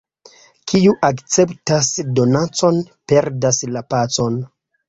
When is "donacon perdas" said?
2.21-3.63